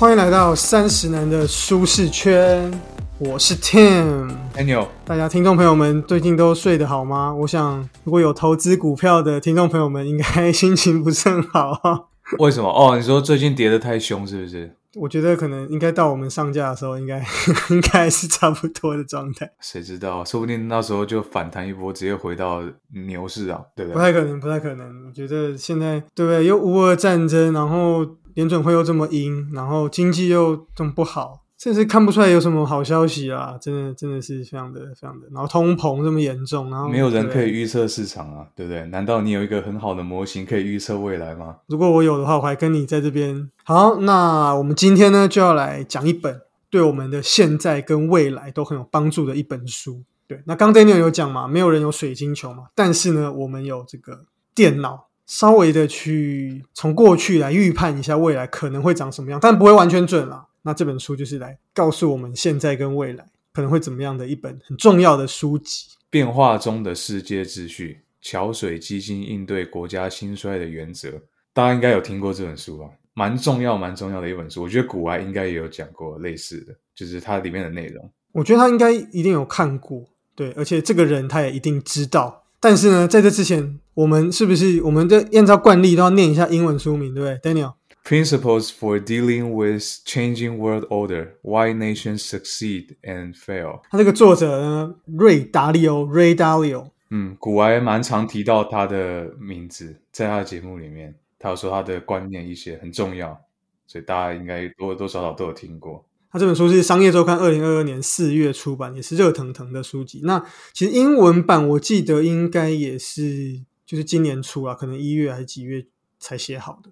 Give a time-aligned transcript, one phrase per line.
[0.00, 2.72] 欢迎来到三十男的舒适圈，
[3.18, 4.30] 我是 Tim。
[4.54, 7.34] Daniel，大家听众朋友们最近都睡得好吗？
[7.34, 12.00] 我想如果有投资股票的听众朋友们，应该心情不是很好啊。
[12.38, 12.70] 为什么？
[12.70, 14.74] 哦，你说最近跌得太凶，是不是？
[14.96, 17.22] 我觉得可能应该到我们上架的时候，应该
[17.68, 20.24] 应该是差不多的状态，谁知道？
[20.24, 22.62] 说不定那时候就反弹一波，直接回到
[23.06, 23.94] 牛市啊，对不对？
[23.94, 25.06] 不太可能，不太可能。
[25.06, 26.46] 我觉得现在对不对？
[26.46, 33.56] 又乌俄战争，然后联准会又这么阴，然后经济又这么不好，甚至看不出来有什么好消息啊！
[33.60, 38.84] 真的真的是非常的非常的，然后通膨这么严重，然后没有人可以对预测市场啊，对不对？
[38.86, 41.56] 难道你有一个很好的模型可以预测未来吗？
[41.66, 43.50] 如果我有的话，我还跟你在这边。
[43.64, 50.02] 好，那我们今天呢就要来讲一本对我们的现在跟未来都很有帮助的一本书。
[50.26, 54.20] 对，那刚 Daniel 有讲嘛，没有人有水晶球嘛，但是呢，我们有这个
[54.54, 60.44] 电脑，稍微的去从过去来预判一下未来可能会长什么样，但不会完全准啦。
[60.62, 65.86] 那这本书就是来告诉我们现在跟未来可能会怎么样的一本很重要的书籍。
[66.10, 71.22] 变化中的世界秩序，桥水基金应对国家兴衰的原则，
[71.54, 72.86] 大家应该有听过这本书吧？
[73.14, 74.64] 蛮重要、蛮重要的一本书。
[74.64, 78.10] 我觉得古埃应该也有讲过类似的，就是它里面的内容。
[78.32, 82.42] 我觉得他应该一定有看过，对，而且这个人他也一定知道。
[82.60, 93.80] 但是呢，在这之前，我们是不是我们的按照惯例都要念一下英文书名，对不对？Daniel，Principles for dealing with changing world order: Why nations succeed and fail.
[93.90, 103.40] 他这个作者呢，瑞达利欧 （Ray Dalio），嗯，古埃蛮常提到他的名字，在他的节目里面，他有说他的观念一些很重要，
[103.86, 106.04] 所以大家应该多多少少都有听过。
[106.30, 110.20] 他这本书是《商业周刊》二零二二年四月出版，也是热腾腾的书籍。
[110.22, 115.84] 那其实英文版我记得应该也是就是今年出啊，可能一月还是几月
[116.20, 116.90] 才写好的。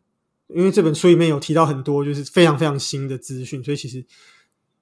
[0.48, 4.04] 因为这本书里面有提到很多就是非常非常新的资讯，所以其实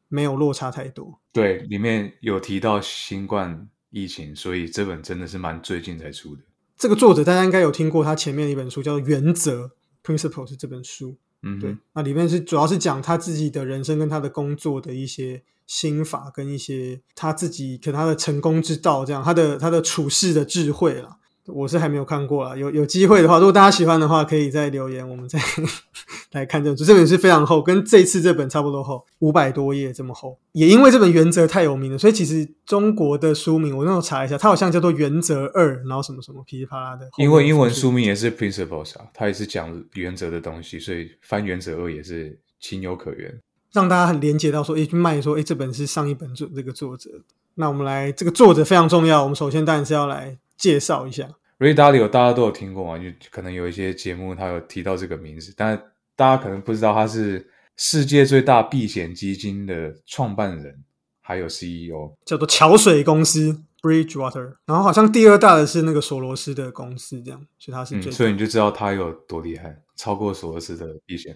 [0.08, 1.20] 没有落差太多。
[1.32, 6.42] 对，里面有提到新冠疫情，所以这本真的是蛮最近才出的。
[6.78, 9.64] 这个作者大家应该有听过他前面的一本书叫做《原则》
[10.04, 11.19] （Principles） 是这本书。
[11.42, 21.19] 对嗯对，，那里面是主要是讲他自己的人生跟他的工作的一些心法，跟一些他自己可能他的成功之道，这样他的他的处事的智慧啦。
[21.46, 25.38] 我是还没有看过啊，有有机会的话，如果大家喜欢的话，可以再留言，我们再
[26.32, 26.84] 来看这本书。
[26.84, 30.38] 这本是非常厚，跟这次这本差不多厚，五百多页这么厚。
[30.52, 37.08] 也因为这本原则太有名了，所以其实中国的书名我那时候查一下，它好像叫做《原则二》，然后什么什么噼里啪啦的。
[37.18, 43.32] 因为英文书名也是 Principles 啊，它也是讲原则的东西，所以翻原则二也是情有可原。
[43.72, 47.10] 让大家很连接到说，诶，去卖说，诶，这本是上一本作这个作者。
[47.56, 49.22] 那我们来，这个作者非常重要。
[49.22, 51.28] 我们首先当然是要来介绍一下。
[51.59, 52.99] Ray Dalio 大家都有听过嘛？
[52.99, 55.77] 就可能有一些节目他有提到这个名字，但
[56.15, 60.84] 大家可能不知道他是世界最大避险基金的创办人，
[61.22, 62.15] 还有 E CEO。
[62.25, 68.17] 叫做桥水公司 （Bridgewater），然后好像第二大的是那个索罗斯的公司，这样，所以他是嗯，最大。
[68.17, 71.34] 所以你就知道他有多厉害，超过索罗斯的避险。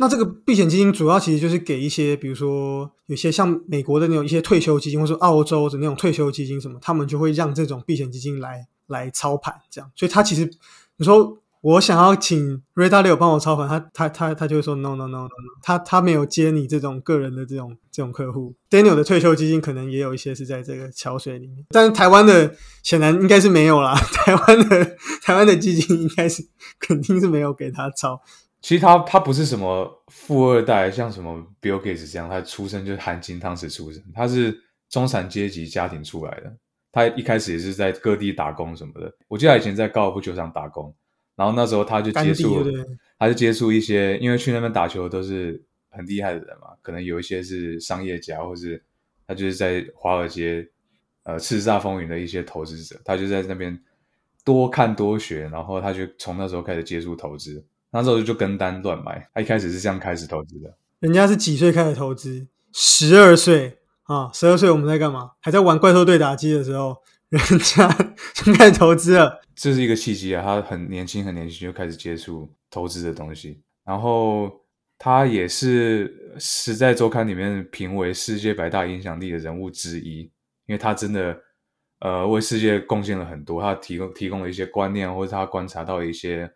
[0.00, 9.90] 那这个避险基金主要其实就是给一些，比如说有些像美国的那种一些退休基金，或者澳洲的那种退休基金什么，他们就会让这种避险基金来来操盘，这样。
[9.96, 10.48] 所以他其实
[10.98, 15.28] 你说我想要请 Ray Dalio 帮我操盘，他他他他就会说 no no no no no，
[15.62, 18.54] 他他没有接你这种个人的这种这种客户。
[18.70, 22.54] Daniel 的退休基金可能也有一些是在这个桥水里面，但是台湾的
[22.84, 23.96] 显然应该是没有啦。
[24.14, 26.46] 台湾的台湾的基金应该是
[26.78, 28.22] 肯定是没有给他操。
[28.60, 34.58] 其实他他不是什么富二代，像什么 Bill Gates 这样，他出生就是含金汤匙出生，他是
[34.88, 36.56] 中产阶级家庭出来的。
[36.90, 39.14] 他一开始也是在各地打工什么的。
[39.28, 40.92] 我记得他以前在高尔夫球场打工，
[41.36, 42.64] 然后那时候他就接甘触
[43.18, 48.82] 他就接触一些，因为去那边打球都是很厉害的人嘛，可能有一些是商业家，或是
[49.26, 50.66] 他就是在华尔街
[51.22, 53.78] 呃叱咤风云的一些投资者，他就在那边
[54.44, 60.76] 多看多学，然后他就从那时候开始接触投资，那时候就跟单乱买，他一开始是这样开始投资的。
[61.00, 62.46] 人家是几岁开始投资？
[62.72, 65.32] 十二岁啊，十二岁我们在干嘛？
[65.40, 66.96] 还在玩怪兽对打机的时候，
[67.28, 67.88] 人家
[68.34, 69.40] 就开始投资了。
[69.54, 74.50] 这是一个契机啊，他很年轻，很年轻就开始接触投资的东西，然后
[74.98, 80.20] 他也是《时代周刊》里面评为世界百大影响力的人物之一，
[80.66, 81.36] 因为他真的
[82.00, 86.50] 呃为世界贡献了很多，他提供提供了一些观念，或者他观察到一些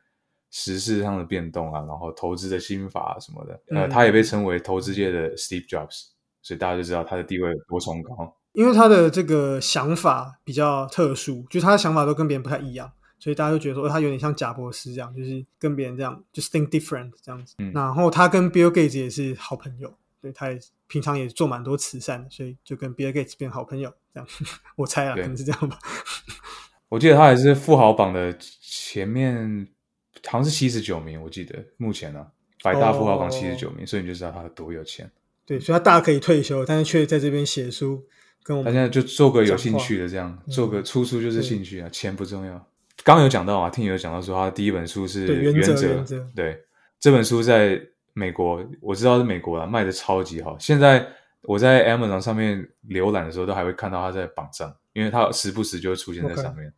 [0.55, 6.11] 时事上的变动啊，然后投资的心法、啊、什么的，呃，嗯他也被称为投资界的 Steve Jobs，
[6.43, 8.37] 所以大家就知道他的地位有多崇高。
[8.53, 17.55] 因为他的这个想法比较特殊，就他的想法都跟别人不太一样，所以大家就觉得说他有点像贾博士这样，就是跟别人这样就 think different 这样子。
[17.57, 19.91] 嗯然后他跟 Bill Gates 也是好朋友，
[20.21, 24.29] 对，他也平常也做蛮多慈善的，所以就跟 Bill Gates 变好朋友这样。
[24.77, 25.79] 我猜啊，可能是这样吧。
[26.91, 29.67] 我记得他还是富豪榜的前面，
[30.27, 32.27] 好像是七十九名，我记得目前呢、
[32.63, 35.11] 百大富豪榜哦七十九名，所以你就知道他有多有钱。
[35.45, 38.03] 对，所以他大可以退休，但是却在这边写书，
[38.45, 42.53] 跟我们他现在就做个有兴趣的这样，做个出书就是兴趣啊，钱不重要。
[43.05, 46.63] 刚刚有讲到啊，听有讲到说他的第一本书是对原原则原则对，
[47.01, 47.81] 这本书在
[48.13, 50.57] 美国我知道是美国啊，卖的超级好。
[50.61, 51.05] 现在
[51.43, 56.73] 我在 Amazon 上面浏览的时候，都还会看到他在榜上，因为他时不时就会出现在上面。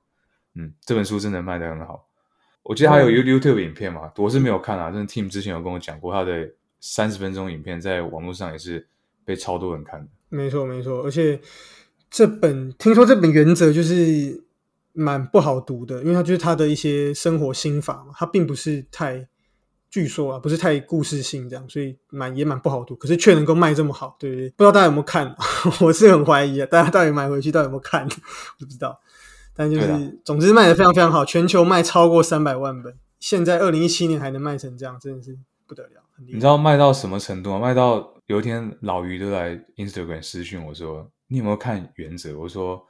[0.54, 2.06] 嗯，这本书真的卖的很好。
[2.64, 6.50] 我记得还有嗯 YouTube 影片嘛，我是没有看啊，但是 Team 之前有跟我讲过，他的
[6.80, 8.84] 三十分钟影片在网络上也是
[9.24, 10.08] 被超多人看的。
[10.28, 11.40] 没错没错，而且
[12.10, 14.42] 这本听说这本原则就是
[14.92, 19.28] 蛮不好读的，因为它就是他的一些生活心法嘛，它并不是太。
[19.90, 24.48] 据说啊，不是太故事性这样，所以蛮也蛮不好读，可是却能够卖这么好，对不对？
[24.56, 25.32] 不知道大家有没有看？
[25.80, 28.02] 我是很怀疑啊，大家到底买回去到底有没有看？
[28.02, 28.08] 我
[28.58, 29.00] 不知道。
[29.54, 36.34] 但就是，总之卖的非常非常好，全球卖超过三百万本，现在二零一七年还能卖成这样，真的是不得了，很厉害。
[36.34, 37.60] 你知道卖到什么程度吗？
[37.60, 42.84] 卖到有一天老于都来 Instagram 私讯我说：“你有没有看《原则》？”我说：“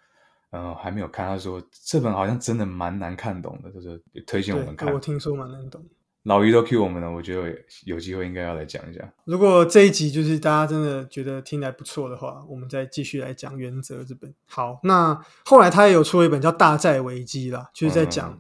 [0.51, 5.01] 呃，还没有看。”他说：“这本好像真的蛮难看懂的，就是推荐我们看对，我。
[5.01, 5.85] 听说蛮难懂。”
[6.25, 7.55] 老于都 Q 我们了，我觉得
[7.85, 9.13] 有机会应该要来讲一下。
[9.25, 14.35] 如果这一集就是大家真的觉得听来不错的话，我们再继续来讲《原则》这本。
[14.47, 18.39] 好，那后来他也有出了一本叫《大债危机》啦，就是在讲、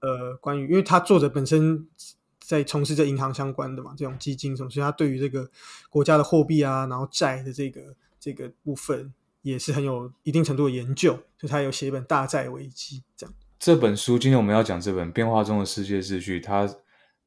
[0.00, 1.86] 呃关于，因为他作者本身
[2.40, 5.48] 在从事这银行相关的嘛，这种基金什么，所以他对于这个
[5.88, 7.80] 国家的货币啊，然后债的这个
[8.18, 13.32] 这个部分也是很有一定程度的研究，所以他有写一本《大债危机》这样。
[13.60, 16.68] 这本书今天我们要讲这本《变化中的世界秩序》，它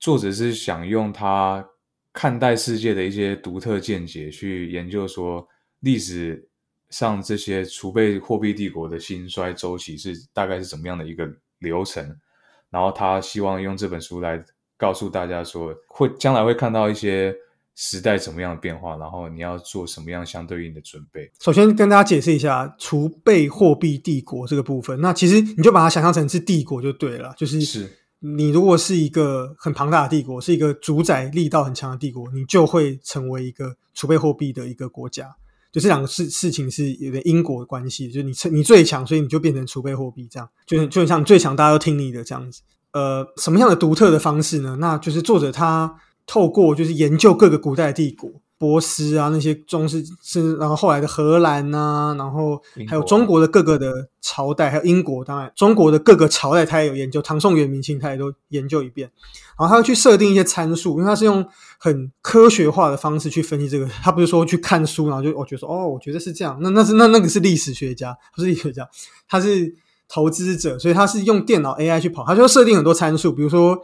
[0.05, 1.67] 作者是想用他
[2.13, 5.43] 看待世界的一些独特见解去研究说
[5.79, 6.47] 历史
[6.91, 12.15] 上这些储备货币帝国的兴衰周期是大概是怎么样的一个流程，
[12.69, 14.39] 然后他希望用这本书来
[14.77, 17.33] 告诉大家说，会将来会看到一些
[17.73, 21.31] 时代怎么样的变化，然后你要做什么样相对应的准备。
[21.41, 25.01] 首先跟大家解释一下储备货币帝国这个部分。
[25.01, 27.89] 那其实你就把它想象成是帝国就对了，就是是
[28.19, 35.35] 你如果是一个很庞大的帝国，是一个主宰力道很强的帝国，你就会成为一个储备货币的一个国家。
[35.71, 42.61] 就这两个事事情是有点因果关系，就是你你最强，所以你就变成储备货币，这样就很就很像最强，大家都听你的这样子。
[42.93, 44.77] 呃，什么样的独特的方式呢？
[44.79, 45.93] 那就是作者他
[46.25, 59.11] 透过就是研究各个古代帝国，波斯啊那些中世是，然后后来的荷兰啊，然后还有中国的各个的朝代，还有英国，当然中国的各个朝代他也有研究，唐宋元明清他也都研究一遍。
[59.57, 61.45] 然后他会去设定一些参数，因为他是用
[61.77, 63.85] 很科学化的方式去分析这个。
[63.87, 66.57] 他不是说去看书，然后就我觉得说哦，我觉得是这样。
[66.61, 68.89] 那那是那那个是历史学家，不是历史学家，
[69.29, 69.73] 他是
[70.09, 73.77] 投资者，所以他是用电脑 AI 去跑，他就设定很多参数，比如说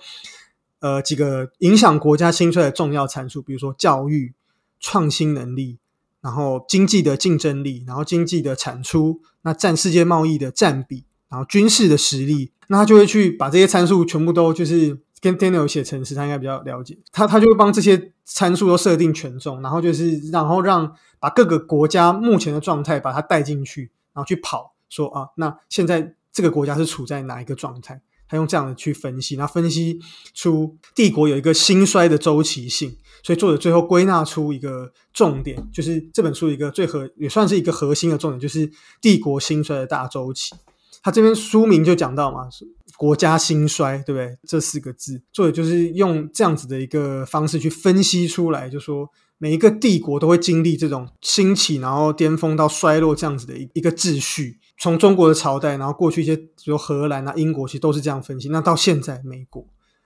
[0.82, 4.34] 呃几个影响国家兴衰的重要参数，比如说教育、
[4.82, 5.78] 创新能力，
[6.20, 28.02] 然后经济的竞争力，然后经济的产出，那占世界贸易的占比，然后军事的实力，那他就会去把这些参数全部都就是跟 Daniel 写程式，他应该比较了解，他他就会帮这些参数都设定权重，然后就是然后让把各个国家目前的状态把它带进去，然后去跑说啊，那现在这个国家是处在哪一个状态？
[28.32, 30.00] 他用这样的去分析，那分析
[30.34, 38.72] 出帝国有一个兴衰的周期性，所以作者最后归纳出一个重点，就是这本书一个最核也算是一个核心的重点，就是
[39.02, 40.56] 帝国兴衰的大周期。
[41.04, 42.48] 他这边书名就讲到嘛，
[42.96, 44.38] 国家兴衰，对不对？
[44.48, 54.60] 这四个字，作者就是用这样子的一个方式去分析出来，就说每一个帝国都会经历这种兴起，然后巅峰到衰落这样子的一一个秩序。
[54.82, 58.50] 从中国的朝代，然后过去一些，比如荷兰啊、英国，其实都是这样分析。
[58.50, 59.64] 那到现在美国，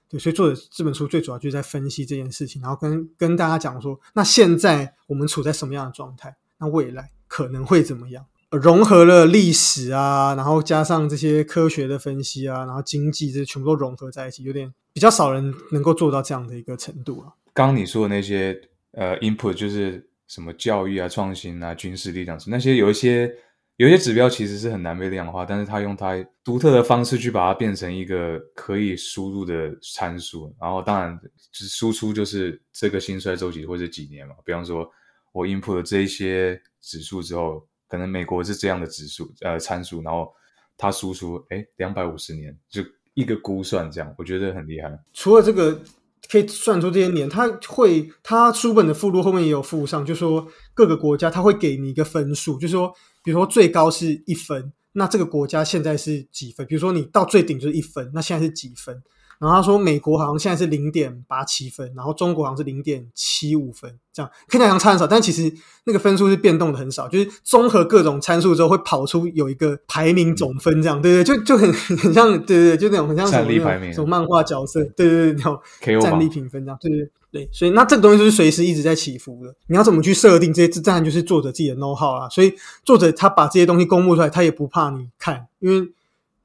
[0.10, 6.36] 对，所以作者这本书最主要就是在分析这件事情，然后跟跟大家讲说，那现在我们处在什么样的状态？
[6.58, 8.26] 那未来可能会怎么样？
[8.52, 17.32] 融合了历史啊，然后加上这些科学的分析啊，然后经济这些全部都融合在一起，有点比较少人能够做到这样的一个程度啊。
[17.54, 18.60] 刚你说的那些
[18.92, 23.34] 呃 input 就是什么教育啊、创新啊、军事力量那些有一些
[23.78, 31.20] 有些指标其实是很难被量化，但是他用他独特的方式去把它变成一个可以输入的参数，然后当然
[31.52, 34.90] 就是输出就是这个兴衰周期或者几年嘛，比方说
[35.34, 40.32] 我 input 了这一些指数之后，可能美国是这样的指数呃参数，然后
[40.78, 42.82] 它输出哎两百五十年就
[43.14, 44.98] 一个估算，这样我觉得很厉害。
[45.14, 45.82] 除了这个
[46.30, 56.66] 可以算出这些年，他会他书本的附录后面也有附上，就说各个国家他会给你一个分数，就说比如说最高是一分，那这个国家现在是几分？
[56.68, 59.02] 比如说你到最顶就是一分，那现在是几分？
[59.40, 75.60] 然后他说，美国好像现在是零点八七分，然后中国好像是零点七五分，这样看起来好像差很少，但其实那个分数是变动的很少，就是综合各种参数之后会跑出有一个排名总分，这样对对，就就很很像，对对对，就那种很像什么什么漫画角色，对对对，那种
[76.02, 85.90] 战力评分这样，对对对，所以那这个东西就是随时一直在起伏的，你要怎么去设定这些，这当然就是作者自己的 know how 啊，所以作者他把这些东西公布出来，他也不怕你看，因为。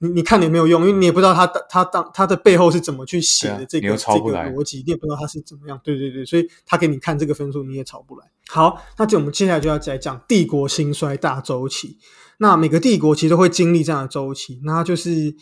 [0.02, 5.78] 你你看也没有用，因为你也不知道他他当他的背后是怎么去写的这个这个逻辑，你也不知道他是怎么样。
[5.85, 8.30] 对对对，所以他给你看这个分数，你也抄不来。
[8.49, 11.99] 好，那就我们接下来就要再讲帝国兴衰大周期。
[12.38, 15.37] 那每个帝国其实都会经历这样的周期，那就是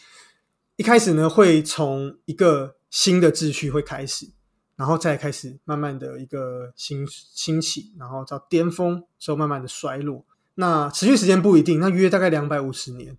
[0.75, 4.29] 一开始呢会从一个新的秩序会开始，
[4.75, 10.25] 然后再开始慢慢的一个兴兴起，然后到巅峰之后慢慢的衰落。
[10.57, 13.17] 那持续时间不一定，那约大概两百五十年。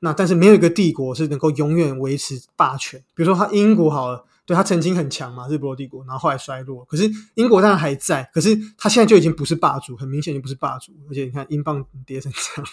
[0.00, 2.98] 那但是没有一个帝国是能够永远维持霸权。
[3.14, 6.84] 比如说，他英国好了，对他曾经很强嘛，日不落帝国，然后后来衰落。
[6.86, 10.92] 可是英国当然还在，可是他现在就已经不是霸主，很明显就不是霸主。
[11.08, 12.70] 而且你看，英镑跌成这样，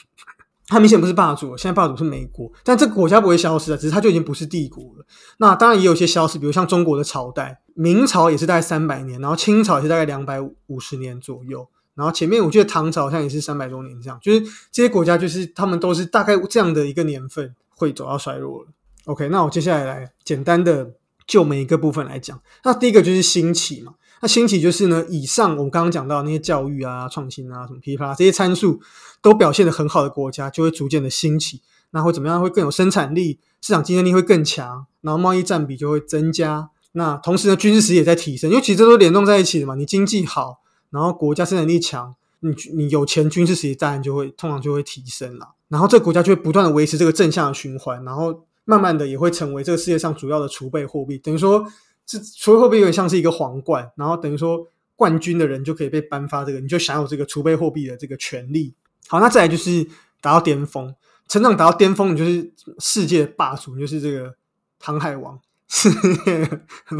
[0.68, 1.56] 他明显不是霸主。
[1.58, 5.06] 现在霸主是美国，但这个国家不会消失的，只是它就已经不是帝国了。
[5.38, 11.68] 那当然也有一些消失，比如像中国的朝代，明朝也是大概三百年，然后清朝也是大概两百五十年左右。
[11.98, 18.68] 然后前面我记得唐朝好像也是三百多年这样，就是这些国家就是他们都是大概这样的一个年份会走到衰落了。
[19.06, 20.92] OK，那我接下来来简单的
[21.26, 22.40] 就每一个部分来讲。
[22.64, 28.80] 那第一个就是兴起嘛，那兴起就是呢，以上我们刚刚讲到那些教育啊、创新啊、什么噼啪这些参数
[29.24, 31.62] 都表现的很好的国家，就会逐渐的兴起。
[31.90, 32.40] 那会怎么样？
[32.40, 36.70] 会更有生产力，市场竞争力会更强，然后贸易占比就会增加。
[36.92, 39.74] 那同时呢，军事实力也在提升，因为其实都联动在一起的嘛。
[39.74, 40.60] 你经济好。
[40.90, 45.56] 然后国家生产力强，你你有钱，军事实力当然就会通常就会提升了。
[45.68, 51.18] 然后这个国家就会不断的维持这个正向的循环，然后慢慢的也会成为这个世界上主要的储备货币。
[51.18, 51.66] 等于说，
[52.06, 54.66] 这储备货币有点像是一个皇冠，然后等于说
[54.96, 58.74] 冠军的人就可以被颁发这个，你就享有这个储备货币的这个权利。
[59.08, 59.86] 好，那再来就是
[60.22, 60.96] 达到巅峰，
[61.28, 64.34] 成长达到巅峰，你就是世界霸主，你就是这个
[64.80, 65.40] 航海王。
[65.70, 66.46] 世界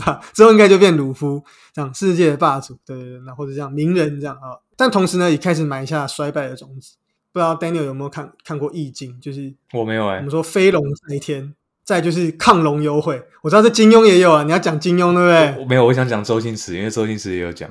[0.06, 1.42] 吧，之后应该就变鲁夫
[1.74, 4.60] 这样世界的霸主，对对对，那或者这样名人这样啊。
[4.76, 6.98] 但同时呢，也开始埋下衰败的种子。
[7.32, 9.12] 不知道 Daniel 有没有看看过《易经》？
[9.22, 10.18] 就是我没有哎。
[10.18, 11.54] 我们说飞龙在天，
[11.86, 13.22] 再就是亢龙有悔。
[13.44, 14.44] 我知道这金庸也有啊。
[14.44, 15.64] 你要讲金庸对不对？
[15.64, 17.70] 我没有，我想讲周星驰，因为周星驰也有讲。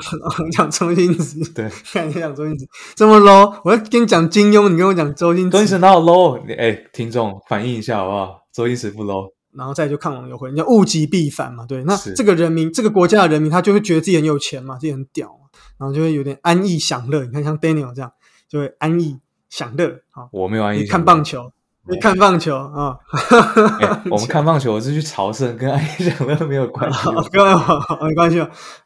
[0.52, 3.58] 讲周星驰，对，看你讲周星驰这么 low。
[3.64, 6.42] 我要跟你讲金庸，你跟我讲周星驰，周星驰哪有 low？
[6.46, 8.40] 你哎，听众反映一下好不好？
[8.52, 9.35] 周星驰不 low。
[9.56, 11.82] 然后再就抗龙有悔，人家物极必反嘛，对。
[11.84, 15.48] 那这个人民，这个国家的人民，他就会觉得自己很有钱嘛，自己很屌嘛，
[15.78, 17.24] 然后就会有点安逸享乐。
[17.24, 18.12] 你看像 Daniel 这样，
[18.48, 20.02] 就会安逸享乐。
[20.10, 20.84] 好，我没有安逸。
[20.84, 21.50] 看棒球，
[21.88, 22.98] 你看棒球啊？
[24.10, 28.40] 我们看棒球，我是去朝圣，跟安逸享乐没有关系，没关系。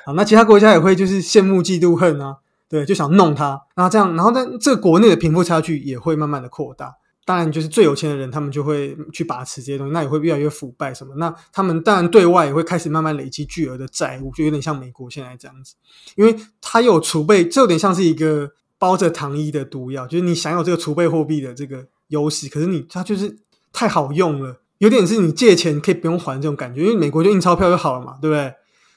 [0.04, 2.36] 好，那其他国家也会就是羡慕嫉妒恨啊，
[2.68, 3.60] 对，就想弄他。
[3.74, 6.94] 然后这样，然后在这个国内的贫富差距也会慢慢的扩大。
[7.24, 11.14] 当然，就是最有钱的人，他们就会去把持这些东西，那也会越来越腐败什么。
[11.16, 15.74] 那他们当然对外也会开始慢慢累积巨额的债务，就有点像美国现在这样子，
[16.16, 23.38] 因为它有储备，这有点像是一个包着糖衣的毒药，就是你享有这个储备货币的这个优势，可是你它就是
[23.72, 28.52] 太好用了，有点是你借钱可以不用还这种感觉，因为美国就印钞票就好了嘛，对不对？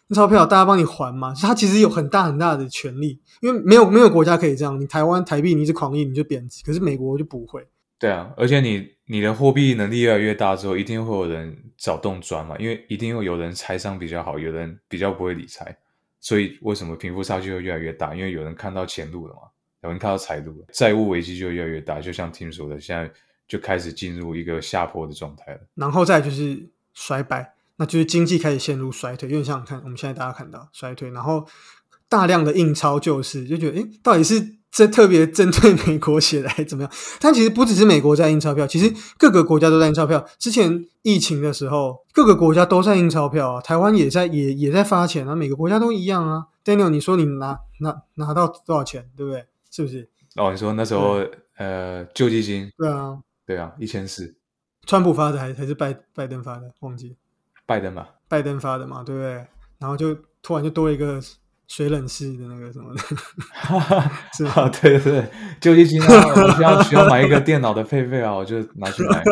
[0.08, 7.68] 印钞票大家帮你还嘛，它其实有很大很大的权利，因为没有没有国家可以这样，你台湾台币你一直狂印你就贬值，可是美国就不会。
[8.04, 15.74] 对啊，而且你你的货币能力越来越大之后，一定会有人找洞钻嘛，因为一定会有人财商比较好，有人比较不会理财，
[16.20, 18.14] 所以为什么贫富差距会越来越大？
[18.14, 19.44] 因为有人看到前路了嘛，
[19.84, 22.02] 有人看到财路了，债务危机就越来越大。
[22.02, 23.10] 就像听说的，现在
[23.48, 25.62] 就开始进入一个下坡的状态了。
[25.76, 31.48] 然后再就是衰败，那就是经济开始陷入衰退，有点像看我们现在大家看到衰退，然后
[32.10, 34.58] 大量的印钞救市，就觉得哎，到底是？
[34.76, 36.92] 这特别针对美国写的还怎么样？
[37.22, 40.26] 但其实不只是美国在印钞票，其实各个国家都在印钞票。
[40.40, 46.48] 之前疫情的时候，各个国家都在印钞票啊，台湾也在也也在发钱啊，每个国家都一样啊。
[46.66, 49.46] Daniel，你说你拿拿拿到多少钱，对不对？
[49.70, 50.10] 是不是？
[50.38, 51.24] 哦，你说那时候
[51.58, 52.72] 呃救济金？
[52.76, 54.36] 对啊，对啊，一千四。
[54.88, 56.74] 川普发的还还是拜拜登发的？
[56.80, 57.16] 忘记
[57.68, 58.10] 拜登吧？
[58.28, 59.34] 拜登发的嘛，对不对？
[59.78, 61.22] 然后就突然就多一个。
[61.68, 63.02] 水冷式的那个什么的，
[64.38, 69.24] 是啊，对对对，救济金啊，我需要需要买一个电脑的配备啊，我就拿去买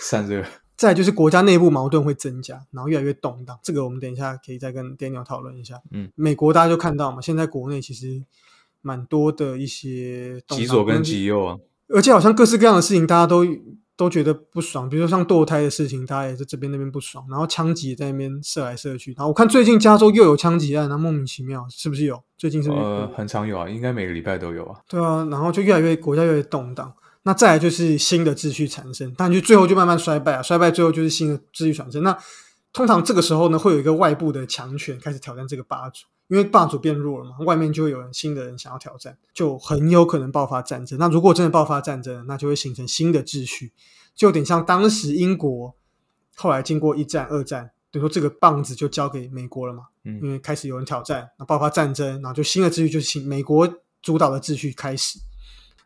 [0.00, 0.44] 散热。
[0.74, 3.56] 再就是国家内部矛盾会增加，然后越来越动荡。
[3.62, 5.76] 这个我们等一下可以再跟 Daniel 讨论一下。
[5.92, 8.24] 嗯，美国大家就看到嘛，现在国内其实
[8.80, 11.56] 蛮多的一些极左跟极右啊，
[11.88, 13.44] 而且好像各式各样的事情大家都
[13.96, 19.12] 都觉得不爽，比如说像堕胎的事情，大家也是这边那边不爽，然后枪击也在那边射来射去。
[19.12, 22.22] 然后我看最近加州又有枪击案，然后莫名其妙，是不是有？
[22.36, 22.80] 最近是不是？
[22.80, 24.80] 呃，很常有啊，应该每个礼拜都有啊。
[24.88, 26.92] 对啊，然后就越来越国家越来越动荡。
[27.24, 32.02] 那再来就是新的秩序产生，但就最后就慢慢衰败啊，衰败最后就是新的秩序产生。
[32.02, 32.18] 那
[32.72, 40.98] 通常这个时候呢，会有一个外部的强权开始挑战这个霸主，因为霸主变弱了嘛，外面就会有人新的人想要挑战，就很有可能爆发战争。
[40.98, 43.70] 那如果真的爆发战争，那就会形成新的秩序，
[44.14, 45.76] 就有点像当时英国
[46.34, 53.68] 后来经过一战、二战，等于说这个棒子就交给美国了嘛，嗯因为开始有人挑战，那爆发战争，然后就新的秩序就是新美国
[54.00, 55.18] 主导的秩序开始。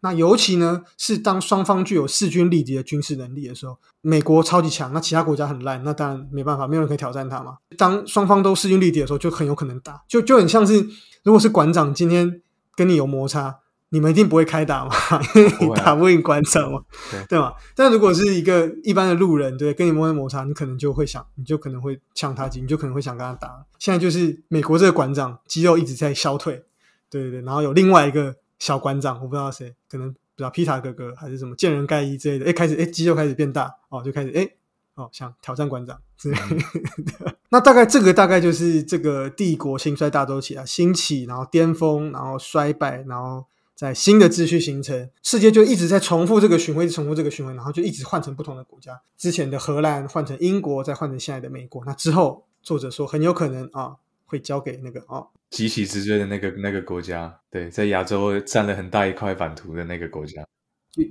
[0.00, 7.56] 那尤其呢，是当双方具有势均力敌的军事能力的时候，美国超级强，那其他国家很烂，那当然没办法，没有人可以挑战他嘛。
[7.76, 10.86] 当双方都势均力敌的时候，就很有可能打，就就很像是，
[11.22, 12.40] 如果是馆长今天
[12.74, 13.58] 跟你有摩擦，
[13.90, 14.92] 你们一定不会开打嘛，
[15.34, 17.54] 因 为你打不赢馆长嘛，对对吧？
[17.74, 23.64] 但如果是一个一般的路人，对，跟你摩摩擦，你可能就会想，你就可能会呛他几，你就可能会想跟他打。
[23.78, 26.64] 现在就是美国这个馆长肌肉一直在消退，
[27.08, 34.48] 对对对，然后有另外一个小馆长，我不知道谁，可能不知道皮塔哥哥还是什么见人盖伊之类的，哎，开始哎肌肉开始变大哦，就开始哎
[34.94, 37.36] 哦想挑战馆长之类的。
[37.50, 43.44] 那大概这个大概就是这个帝国兴衰大周期啊，兴起，然后巅峰，然后衰败，然后
[43.74, 49.00] 在新的秩序形成，世界就一直在重复这个循环，重复这个循环，然后就一直换成不同的国家。
[49.16, 51.84] 之前的荷兰换成英国，再换成现在的美国。
[51.84, 60.44] 那之后，作者说很有可能啊，会交给那个哦，急起直追的那个那个国家，对，在亚洲占了很大一块版图的那个国家。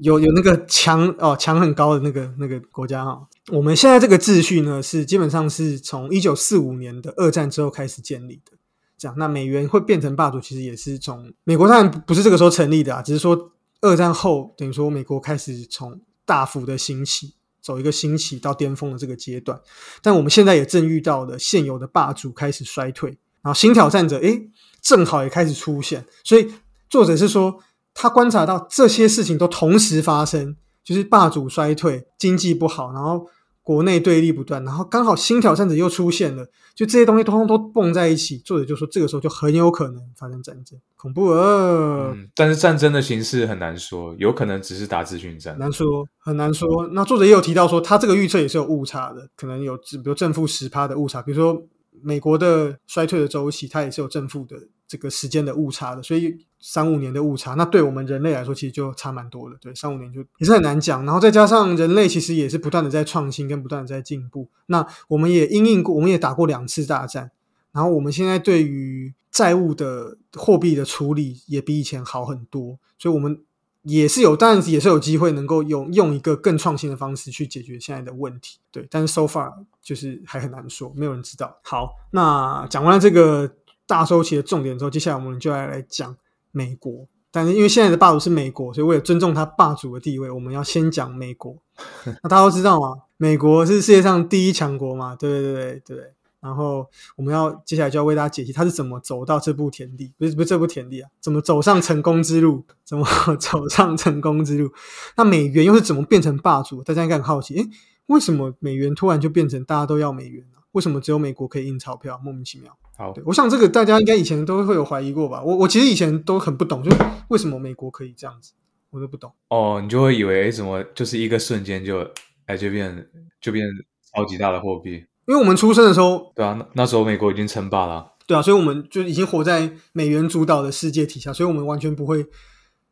[0.01, 8.58] 有有那个墙哦，墙很高的那个那个国家哈、我们现在这个秩序呢，是基本上是从一九四五年的二战之后开始建立的。
[8.97, 13.51] 这样，那美元会变成霸主，其实也是从美国当然不是这个时候成立的啊，只是说
[13.82, 19.60] 二战后等于说美国开始从大幅的兴起，走一个兴起到巅峰的这个阶段。
[20.04, 23.10] 但我们现在也正遇到了现有的霸主开始衰退，
[23.41, 24.47] 然后新挑战者诶
[24.82, 26.54] 正好也开始出现，所以
[26.88, 27.60] 作者是说
[27.95, 33.28] 他观察到这些事情都同时发生，就是霸主衰退、经济不好，然后
[33.65, 38.38] 国内对立不断，然后刚好新挑战者又出现了，就这些东西通通都蹦在一起。
[38.38, 45.58] 作者就说这个时候就很有可能发生战争，恐怖啊，嗯，但是战争的形式很难说，有可能只是打资讯战。
[45.58, 46.88] 难说，很难说。
[46.93, 51.60] 那作者也有提到说，他这个预测也是有误差的，可能有比如正负十趴的误差，比如说
[52.04, 54.56] 美国的衰退的周期，它也是有正负的
[54.88, 59.56] 这个时间的误差的，所以三五年的误差，那对我们人类来说，其实就差蛮多的。
[59.60, 61.04] 对，三五年就也是很难讲。
[61.06, 64.48] 然后再加上人类其实也是不断的在创新，跟不断的在进步。
[64.67, 67.32] 那我们也因应过，我们也打过两次大战，
[67.71, 73.41] 然后我们现在对于债务的货币的处理也比以前好很多，所以我们
[73.82, 78.60] 也是有，当然也是有机会能够用用一个更创新的方式去解决现在的问题。
[78.71, 81.60] 对，但是 so far 就是还很难说，没有人知道。
[81.63, 83.56] 好，那讲完了这个
[83.88, 86.15] 大周期的重点之后，接下来我们就来来讲
[86.52, 87.08] 美国。
[87.32, 91.58] 但是因为现在的霸主是美国，所以为了尊重他霸主的地位，我们要先讲美国。
[92.24, 96.12] 那大家都知道嘛，美国是世界上第一强国嘛，对对对对对。
[96.39, 103.06] 然后我们要接下来就要为大家解析他是怎么走到这步田地，不是不是这步田地啊，怎么走上成功之路， 怎么
[103.38, 104.71] 走上成功之路。
[105.17, 106.84] 那美元又是怎么变成霸主？
[106.84, 107.67] 大家应该很好奇，诶，
[108.06, 112.20] 为什么美元突然就变成大家都要美元了、为什么只有美国可以印钞票？
[112.22, 112.78] 莫名其妙。
[112.98, 115.42] 好对，，我想这个大家应该以前都会有怀疑过吧？
[115.42, 116.92] 我我其实以前都很不懂，就
[117.30, 118.52] 为什么美国可以这样子，
[118.90, 119.32] 我都不懂。
[119.48, 122.06] 哦，你就会以为诶怎么就是一个瞬间就
[122.46, 123.10] 哎就变
[123.40, 123.66] 就变
[124.14, 124.92] 超级大的货币，
[125.28, 132.26] 因为我们出生的时候，对啊，那那时候美国已经称霸了啊，对啊，所以我们就已经活在美元主导的世界底下，所以我们完全不会，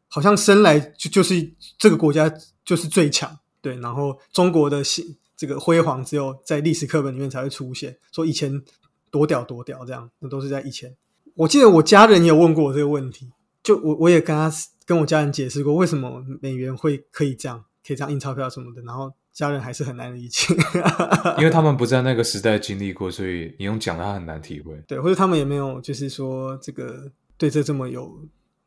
[0.07, 8.63] 好像生来就就是这个国家就是最强，对，然后中国的兴这个辉煌只有在历史课本里面才会出现，说以前
[9.11, 10.95] 多屌多屌这样，那都是在以前。
[11.35, 13.29] 我记得我家人也有问过我这个问题，
[13.61, 14.49] 就我我也跟他
[14.85, 20.55] 跟我家人解释过，为什么美元会可以这样，可以这样印钞票什么的，然后家人还是很难理解。
[21.37, 24.81] 因为他们不在那个时代经历过，所以你用讲他很难体会。
[24.87, 28.09] 对，或者他们也没有就是说这个对这这么有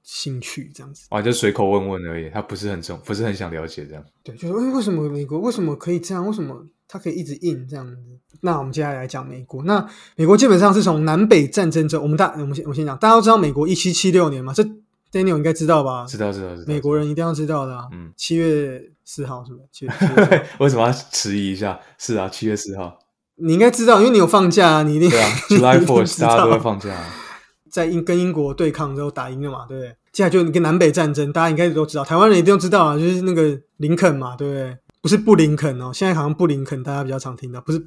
[0.07, 1.07] 兴趣这样子。
[1.11, 4.05] 啊，就随口问问而已，他不是很重，不是很想了解这样。
[4.23, 6.25] 对，就是为为什么美国为什么可以这样？
[6.25, 7.97] 为什么他可以一直印这样子？
[8.41, 9.65] 那我们接下来来讲美国。
[9.65, 14.63] 那美国基本上是从南北战争中，我们大我们先我先讲，大家都知道美国一七七六年嘛，这
[15.11, 16.07] Daniel 应该知道吧？
[16.07, 16.69] 知道知道知道。
[16.69, 17.89] 美国人一定要知道的啊。
[17.91, 19.65] 嗯，七月四号是不是？
[19.73, 21.81] 七月 为什么要迟疑一下？
[21.99, 22.97] 是啊，七月四号。
[23.37, 27.15] 你应该知道，因为你有放假啊，你一定对啊，July 定 Fourth 大家都会放假啊。
[27.77, 29.91] 在英跟英国对抗之后打赢了嘛，对不对？
[30.11, 34.79] 接下来就一个南北战争，大家应该都知道，台湾人一定都知道啊，就是那个林肯嘛，对不对？
[35.03, 37.87] 不是布林肯哦，现在好像布林肯大家比较常听到，不是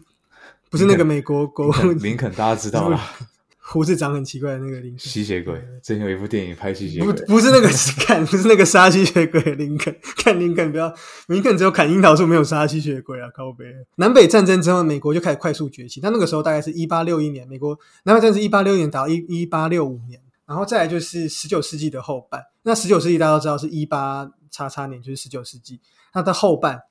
[0.69, 3.02] 不是那个美国国林肯 林肯大家知道啦，
[3.71, 5.53] 胡子长很奇怪的那个林肯，吸血鬼。
[5.84, 7.69] 之前有一部电影拍吸血鬼，不不是那个
[8.03, 10.91] 看，不是那个杀吸血鬼林肯， 看林肯不要，
[11.27, 13.65] 林肯只有砍樱桃树，没有杀吸血鬼啊，靠背。
[13.97, 22.43] 南北战争之后，美国就开始快速崛起，但那个时候大概是一八六一年，美国南北战争是一八六一年打到一一八六五年，然后再来就是十九世纪的后半。
[22.63, 25.79] 那十九世纪大家都知道是一八叉叉年，就是十九世纪。
[26.15, 26.82] 那到后半，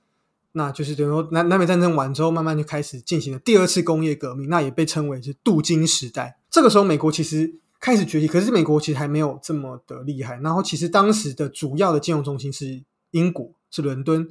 [0.52, 6.36] 那就是等于说南南北战争完之后，慢慢就开始进行了第二次工业革命，那也被称为是镀金时代。
[6.50, 10.37] 这个时候，美国其实开始崛起，可是美国其实还没有这么的厉害。
[10.42, 14.28] 然后，其实当时的主要的金融中心是英国，是伦敦。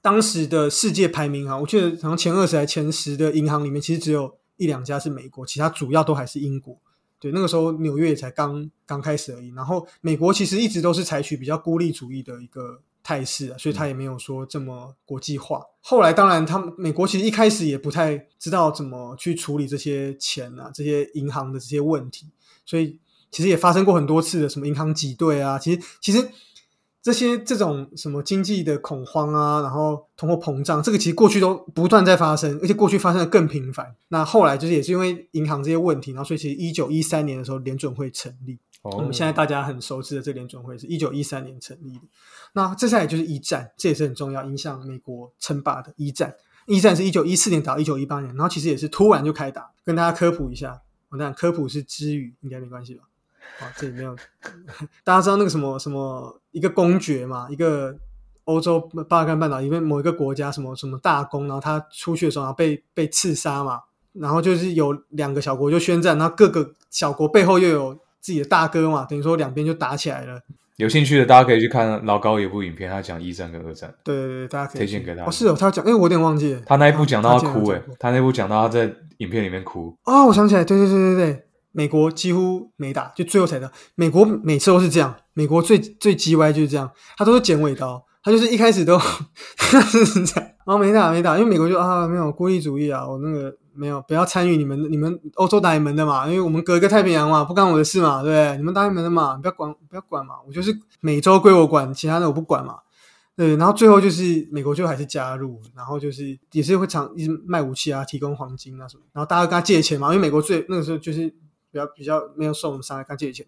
[0.00, 6.78] 当时的世界排名啊，我记得好像前二十还前十的银行里面，其实只有一两家是美国，其他主要都还是英国。
[7.18, 9.48] 对，那个时候纽约也才刚刚开始而已。
[9.48, 15.62] 然后美国其实一直都是采取比较孤立主义的一个态势啊，所以他也没有说这么国际化。
[15.80, 22.26] 后来当然，他们美国其实一开始也不太知道怎么去处理这些钱啊，这些银行的这些问题，
[22.66, 22.98] 所以
[23.30, 25.58] 其实也发生过很多次的什么银行挤兑啊。
[25.58, 26.28] 其实其实
[27.00, 33.96] 这些这种什么经济的恐慌啊，然后通货膨胀，这个其实过去都不断在发生，而且过去发生的更频繁。
[34.08, 38.58] 那后来就是也是因为银行这些问题，然后所以其实一九一三年的时候联准会成立。
[38.82, 42.02] 我们现在大家很熟知的这联准会是一九一三年成立的。
[42.52, 46.34] 那接下来就是一战，这也是很重要，影响美国称霸的一战。
[46.66, 49.70] 一战是一九一四年打到一九一八年，然后其实也是突然就开打。
[49.84, 53.04] 跟大家科普一下，我讲科普是知语，应该没关系吧？
[53.60, 54.14] 啊，这里没有。
[55.02, 57.96] 大家知道那个什么什么一个公爵嘛，一个
[58.44, 63.80] 欧洲巴尔干半岛里面某一个国家什么什么大公，然后他出去的时候然后被被刺杀嘛，
[64.12, 70.38] 然后就是有两个小国就宣战，然后各个小国背后又有自己的大哥嘛，等于说两边就打起来了。
[70.76, 75.24] 有兴趣的大家可以去看老高有一部影片，他讲一战跟二战，对对对，大家可以推荐给大家。
[75.24, 76.60] 哦，是哦，他有讲，哎，我有点忘记了。
[76.66, 83.72] 他那一部讲到他哭诶他那部讲到他在影片里面哭，哦，我想起来，对对对对对，美国几乎没打，就最后才打。
[83.94, 88.98] 美国每次都是这样，美国最最鸡歪就是这样，他都是剪尾刀，他就是一开始都
[89.56, 98.56] 是这样，然后没打没打，因为美国就啊没有孤立主义啊，我那个没有不要参与你们你们欧洲打你们的嘛，因为我们隔一个太平洋嘛，不干我的事嘛，对？
[98.56, 102.80] 你们打你们的嘛，不要管不要管嘛，我就是美洲归我管，其他的我不管嘛。
[103.36, 111.28] 对，然后最后就是美国就还是加入，然后就是也是会常一直卖武器啊，提供黄金啊什么，然后大家跟他借钱嘛，因为美国最那个时候就是
[111.70, 113.46] 比较比较没有受我们伤害，跟他借钱，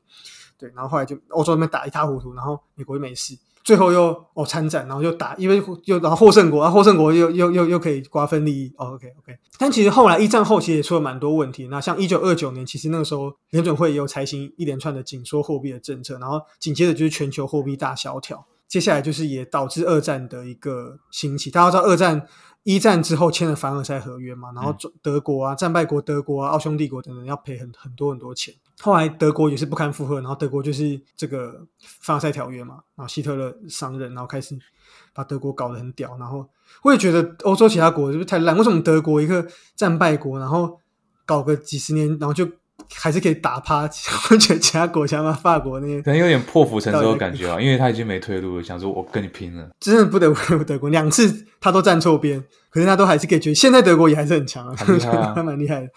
[0.56, 18.46] 对，然后后来就欧洲那边打一塌糊涂，然后美国就没事，最后又哦参战，然后又打，因为又然后获胜国，然后获胜国又又又又可以瓜分利益，哦 OK OK，但其实后来一战后期也出了蛮多问题，那像一九二九年，其实那个时候联准会也有采行一连串的紧缩货币的政策，然后紧接着就是全球货币大萧条。
[18.66, 21.50] 接下来就是也导致二战的一个兴起。
[21.50, 22.28] 大家知道二战
[22.62, 28.54] 一战之后签了凡尔赛合约嘛，然后中德国啊、战败国德国啊、奥匈帝国等等要赔很很多很多钱。
[28.80, 31.66] 后来德国也是不堪负荷，然后德国就是这个
[32.00, 34.58] 凡尔赛条约嘛，然后希特勒上任，然后开始
[35.12, 36.16] 把德国搞得很屌。
[36.18, 36.48] 然后
[36.82, 38.56] 我也觉得欧洲其他国是不是太烂？
[38.56, 40.78] 为什么德国一个战败国，然后
[41.26, 42.46] 搞个几十年，然后就
[42.94, 43.82] 还是可以打趴？
[44.30, 49.68] 我觉得其他国家嘛，法国那些可能有点破釜沉舟的感觉啊，因为他已经没退路了，想说我跟你拼了。
[49.78, 55.88] 真的不得不德国，两次他都站错边，可是他都还是可以觉得现在德国也还是很强啊，很厉害啊 还蛮厉害的。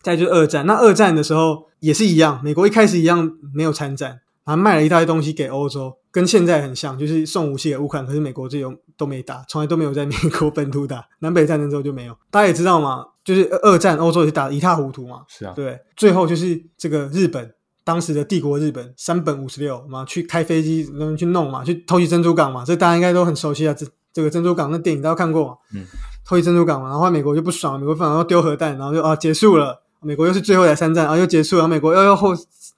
[0.00, 12.16] 再就是二战，那二战的时候也是一样，美国一开始一样没有参战，然后卖了一大堆东西给欧洲，跟现在很像，就是送武器给乌克兰，可是美国这种都没打，从来都没有在美国本土打，南北战争之后就没有。
[12.30, 17.52] 大家也知道嘛，就是二战欧洲也是打得一塌糊涂嘛，是啊，对，最后就是这个日本
[17.84, 23.74] 当时的帝国日本山本五十六嘛，去开飞机然后去弄嘛，去偷袭珍珠港嘛，这大家应该都很熟悉啊。
[23.74, 25.84] 这这个珍珠港那电影大家都看过嘛，嗯，
[26.24, 32.34] 偷袭珍珠港嘛，然后后来美国就不爽，美国反而要丢核弹，然后就啊结束了，美国又是最后一台参战，然后又结束了，然后美国又要获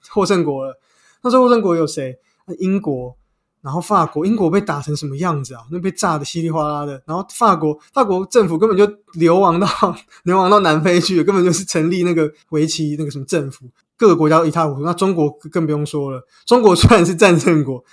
[0.09, 0.77] 获胜国了。
[1.23, 2.17] 那时候获胜国有谁？
[2.43, 3.15] 啊英国。
[3.61, 5.61] 然后法国，英国被打成什么样子啊？
[5.71, 7.01] 那被炸的稀里哗啦的。
[7.05, 9.67] 然后法国，法国政府根本就流亡到
[10.23, 14.81] 流亡到南非去了，根本就是成立那个维棋那个什么政府，各个国家都一塌糊涂。
[14.81, 17.83] 那中国更不用说了，中国虽然是战胜国，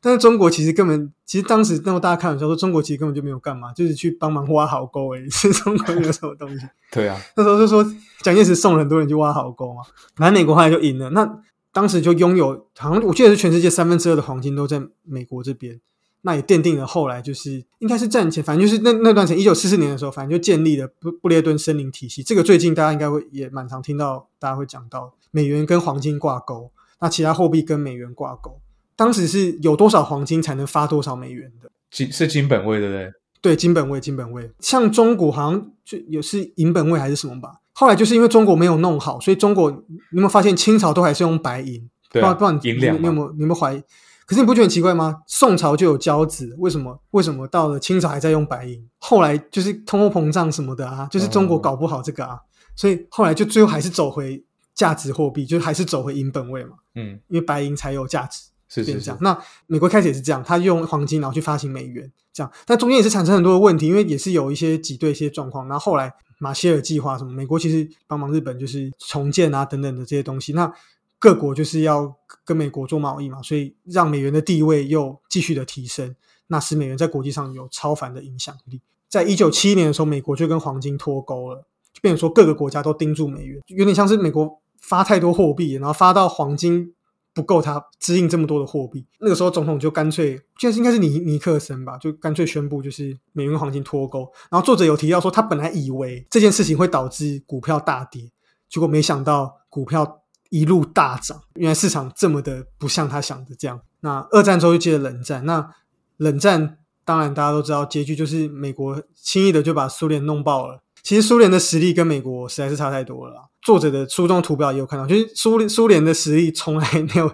[0.00, 6.66] 但是中国其实根本，其实当时那么大家开玩笑说，中国其实根本就没有干嘛，就是去帮忙挖壕沟而已，是中国没有什么东西。
[6.92, 7.84] 对啊，那时候就说
[8.20, 9.82] 蒋介石送了很多人去挖壕沟嘛，
[10.14, 11.10] 反正美国后来就赢了。
[11.10, 11.28] 那
[11.76, 15.78] 当时就拥有，好像我记得是全世界三分之二的黄金都在美国这边。
[16.22, 22.22] 那也奠定了后来就是应该是战前，反正就是那那段时间，一九四四年的时候，反正就建立了布布列顿森林体系。
[22.22, 28.58] 这个最近大家应该会也蛮常听到，大家会讲到美元跟黄金挂钩，那其他货币跟美元挂钩。
[28.96, 31.70] 当时是有多少黄金才能发多少美元的？
[31.90, 33.12] 金是金本位，对不对？
[33.42, 34.50] 对，金本位，金本位。
[34.60, 37.60] 像中国好像就有是银本位还是什么吧？
[37.78, 39.76] 后来就是因为中国没有弄好，所以中国你
[40.12, 41.86] 有没有发现清朝都还是用白银？
[42.10, 43.82] 对，不然你有没有你有没有怀疑？
[44.24, 45.16] 可是你不觉得很奇怪吗？
[45.26, 46.98] 宋朝就有交子，为什么？
[47.10, 48.82] 为什么到了清朝还在用白银？
[48.98, 52.38] 后来就是通货膨胀什么的啊，就是中国搞不好这个啊，
[52.74, 54.42] 所以后来就最后还是走回
[54.74, 56.76] 价值货币，就还是走回银本位嘛。
[56.94, 59.18] 嗯，因为白银才有价值，是是这样。
[59.20, 65.68] 那美国开始也是这样，他用黄金然后去发行美元，这样，但中间也是产生很多的问题，因为也是有一些挤兑一些状况。
[65.68, 70.72] 然后后来马歇尔计划什么，美国其实帮忙日本就是重建啊等等的这些东西，那。
[71.18, 76.14] 各国就是要跟美国做贸易嘛，所以让美元的地位又继续的提升，
[76.48, 78.82] 那使美元在国际上有超凡的影响力。
[79.08, 86.92] 在一九七一年的时候，美国就跟黄金脱钩了，就变成说各个国家都盯住美元，有点像是美国发太多货币，然后发到黄金
[87.36, 89.06] 不够它支应这么多的货币。
[89.20, 94.28] 那个时候总统就干脆，现在应该是尼尼克森吧，就干脆宣布就是美元黄金脱钩。
[94.50, 98.32] 然后作者有提到说，他本来以为这件事情会导致股票大跌，
[98.68, 100.22] 结果没想到股票。
[100.48, 103.80] 一路大涨，原来市场这么的不像他想的这样。
[103.98, 105.74] 那二战之后就接着冷战，那
[106.18, 110.84] 冷战当然大家都知道结局就是美国轻易的就把苏联弄爆了。
[111.06, 113.48] 其实苏联的实力跟美国实在是差太多了。
[113.62, 117.32] 作者的书中图表也有看到，就是苏苏联的实力从来没有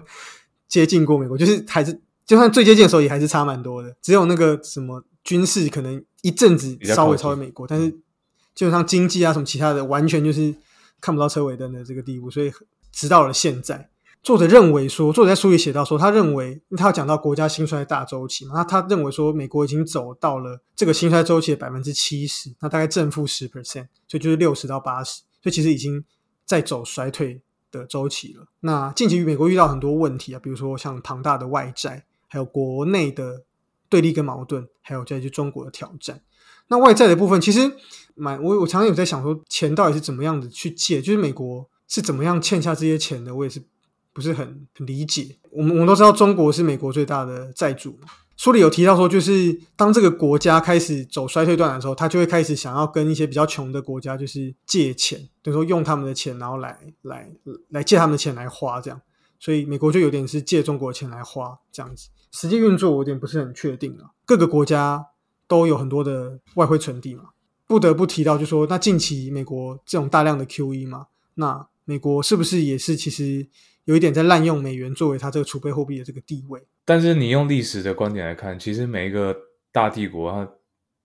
[0.67, 3.95] 接近过美国，就是还是就算最接近的时候也还是差蛮多的。
[3.99, 7.89] 只有那个什么军事可能一阵子稍微超越美国，但是
[8.53, 10.53] 基本上经济啊什么其他的完全就是
[11.01, 12.53] 看不到车尾灯的这个地步，所以。
[12.95, 13.89] 直到了现在，
[14.23, 26.01] 作者认为说，作者在书里写到说，他认为他要讲到国家兴衰大周期嘛，那他认为说，美国已经走到了这个兴衰周期的百分之七十，那大概正负十 percent，所以就是六十到八十，所以其实已经
[26.45, 28.47] 在走衰退的周期了。
[28.61, 33.43] 那近期美国遇到很多问题啊，比如说像庞大的外债，还有国内的
[33.89, 36.21] 对立跟矛盾，还有再就中国的挑战。
[36.69, 37.69] 那外债的部分，其实
[38.15, 41.69] 蛮我我常常有在想说，钱到底是怎么样的去借，就是美国。
[41.85, 43.35] 是怎么样欠下这些钱的？
[43.35, 43.63] 我也是
[44.13, 45.37] 不是很很理解。
[45.51, 47.99] 我们我们都知道中国是美国最大的债主
[48.37, 57.31] 书里有提到说，就是当这个国家开始走衰退段的时候，他就会开始想要跟一些比较穷的国家就是借钱，等于说用他们的钱，然后来来
[57.69, 58.99] 来借他们的钱来花这样。
[59.39, 62.09] 所以美国就有点是借中国的钱来花这样子。
[62.31, 64.11] 实际运作我有点不是很确定啊。
[64.25, 65.05] 各个国家
[65.47, 67.25] 都有很多的外汇存底嘛，
[67.67, 73.47] 不得不提到就说，那近期美国这种大量的 QE 嘛，那美国是不是也是其实
[73.85, 76.61] 有一点在滥用美元作为它这个储备货币的这个地位？
[76.85, 79.35] 但是你用历史的观点来看，其实每一个
[79.71, 80.49] 大帝国它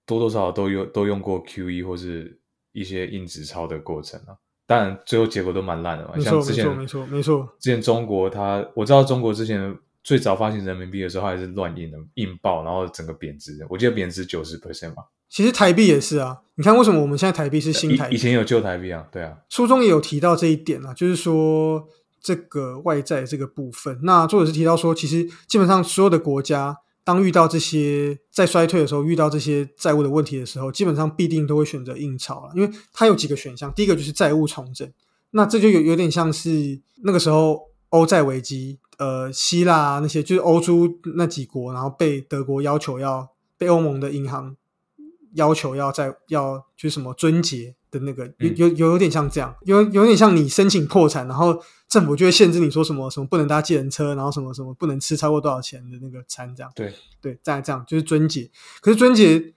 [0.07, 2.41] 多多少少都有都用过 QE 或是
[2.73, 4.37] 一些印纸钞的过程啊。
[4.67, 6.19] 当然最后结果都蛮烂的嘛。
[6.19, 15.05] 像之前没错没错，之前中国它我知道中国之前最早发行人民币的时候还是乱印的，印爆然后整个贬值，我记得贬值九十 percent 嘛。
[15.31, 18.15] 其实台币也是啊，你看为什么我们现在台币是新台币？
[18.15, 19.39] 以前有旧台币啊，对啊。
[19.49, 21.87] 书中也有提到这一点啊，就是说
[22.29, 23.99] 这个外债这个部分。
[24.03, 33.73] 那作者是提到说，其实基本上所有的国家，当遇到这些在衰退的时候，遇到这些债务的问题的时候，基本上必定都会选择印钞了，因为它有几个选项。
[33.73, 34.87] 第一个就是债务重整，
[35.31, 40.87] 那这就有有点像是那个时候欧债危机，呃，希腊那些就是欧洲
[41.17, 44.55] 那几国，然后被德国要求要被欧盟的银行。
[45.35, 58.51] 要求要在要就是什么尊节的那个有有有有点像这样，有有点像你申请破产，然后政府就会限制你说什么什么不能搭计程车，然后什么什么不能吃超过多少钱的那个餐，这样对对，再这样就是尊节。
[58.81, 59.55] 可是尊节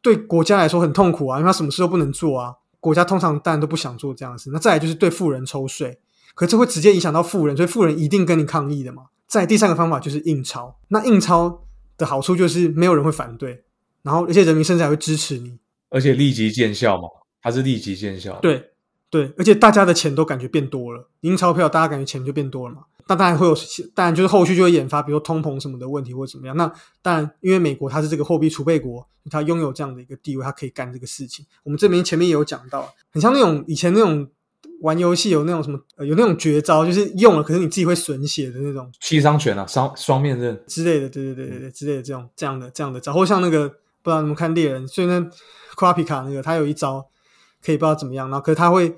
[0.00, 2.54] 对国家来说很痛苦啊，因为他什么事都不能做啊。
[2.80, 4.50] 国家通常当然都不想做这样的事。
[4.52, 6.00] 那再来就是对富人抽税，
[6.34, 9.04] 可这会直接影响到富人，所以富人一定跟你抗议的嘛。
[9.28, 11.64] 再第三个方法就是印钞，那印钞
[11.96, 13.62] 的好处就是没有人会反对。
[14.02, 15.56] 然后，而且人民甚至还会支持你，
[15.90, 17.08] 而且立即见效嘛？
[17.42, 18.38] 它是立即见效。
[18.40, 18.70] 对
[19.10, 22.84] 对，而且大家的钱都感觉变多了，印钞票，大家感觉钱就变多了嘛。
[23.08, 23.54] 那当然会有，
[23.94, 26.56] 当然就是后续就会引发，比如通膨什么的问题或者怎么样。
[26.56, 31.44] 那当然，因为美国它是这个货币储备国，它拥有这样的一个地位，它可以干这个事情。
[31.64, 34.26] 我们这边前面也有讲到，很像那种以前那种
[34.80, 43.74] 玩游戏有那种什么，有那种绝招，就是用了可是你自己会损血的那种七伤拳啊，双双面刃之类的，对对对对对之类的这种这样的这样的招，或像那个。
[44.04, 45.30] 不知道你们看猎人，所以呢，
[45.76, 47.06] 库拉皮卡那个他有一招
[47.64, 48.94] 可以不知道怎么样，然后可是他会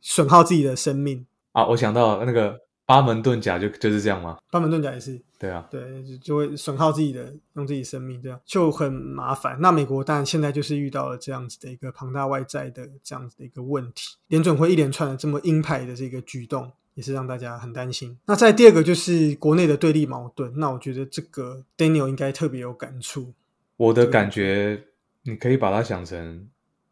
[0.00, 1.66] 损耗自己的生命啊！
[1.66, 4.38] 我想到那个八门遁甲就就是这样吗？
[4.50, 9.58] 八门遁甲也是，对啊，对，就就会损耗自己的，用自己生命，这样就很麻烦。
[9.60, 18.18] 那美国当然现在就是遇到了这样子的一个庞大外债的这样子的一个问题，联准会一连串的这么鹰派的这个举动，也是让大家很担心。
[18.26, 23.32] 那在第二个就是国内的对立矛盾，那我觉得这个 Daniel 应该特别有感触。
[23.76, 24.82] 我的感觉，
[25.24, 26.48] 你可以把它想成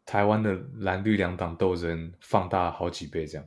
[0.07, 3.45] 台湾的蓝绿两党斗争放大好几倍这样。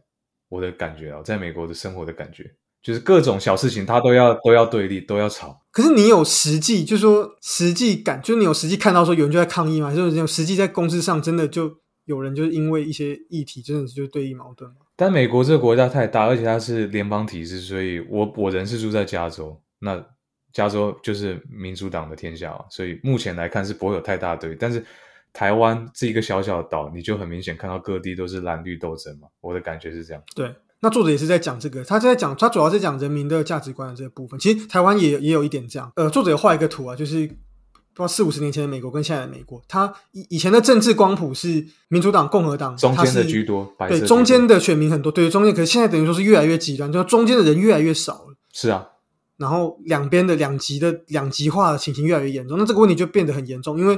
[0.49, 2.44] 我的感觉啊，在美国的生活的感觉，
[2.83, 5.57] 就是各种小事情他都要都要对立，都要吵。
[5.70, 9.94] 可是你有实际，就是说实际感，就是你有实际看到说有人就在抗议吗？
[9.94, 11.73] 就是有实际在公司上真的就
[12.05, 14.79] 有人就是因为一些议题，真的是就对立矛盾吗？
[14.96, 20.05] 但美国这个国家太大，而且它是联邦体制，所以我我人是住在加州，那
[20.53, 24.85] 加州就是民主党的天下嘛，所以目前来看是不会有太大的对立，但是。
[25.33, 29.29] 台湾这一个小小的岛，你就很明显看到各地都是蓝绿斗争嘛。
[29.40, 30.23] 我的感觉是这样。
[30.35, 34.38] 对，那作者也是在讲这个，他在讲，他主要是讲人民的价值观的这个部分。
[34.40, 35.93] 其实台湾也也有一点这样。
[35.95, 48.35] 呃，作者画一个图啊，就是不知道四五十年前的美国跟现在的美国，他以以前的政治光谱是民主党、共和党中间的居多，对中间的选民很多，对中间，可是现在等于说是越来越极端，就是中间的人越来越少了。
[48.53, 48.88] 是啊，
[49.37, 53.97] 然后两边的两极的两极化的情形越来越严重，那这个问题就变得很严重，因为。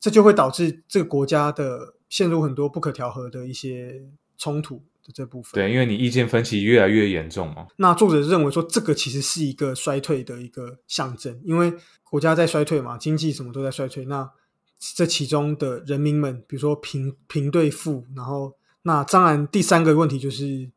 [0.00, 4.02] 这就会导致这个国家的陷入很多不可调和的一些
[4.36, 5.52] 冲突的这部分。
[5.54, 7.66] 对，因为你意见分歧越来越严重嘛。
[7.76, 14.04] 那作者认为说，这个其实是一个衰退的一个象征，因为国家在衰退嘛，经济什么都在衰退。
[14.04, 14.30] 那
[14.78, 20.70] 这其中的人民们，比如说贫贫对富，然后那当然第三个问题就是